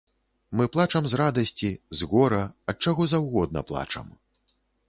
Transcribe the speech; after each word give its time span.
Мы 0.59 0.63
плачам 0.77 1.03
з 1.11 1.19
радасці, 1.21 1.69
з 1.99 2.09
гора, 2.13 2.41
ад 2.73 2.77
чаго 2.89 3.09
заўгодна 3.15 3.59
плачам. 3.73 4.13